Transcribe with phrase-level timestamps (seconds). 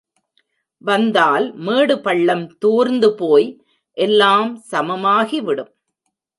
[0.81, 3.47] வந்தால் மேடு பள்ளம் தூர்ந்து போய்
[3.97, 5.71] எல்லாம் சமமாகிவிடும்.